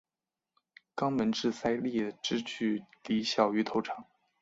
[0.95, 4.03] 肛门至鳃裂之距离小于头长。